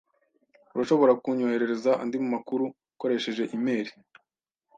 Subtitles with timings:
[0.73, 3.91] Urashobora kunyoherereza andi makuru ukoresheje imeri?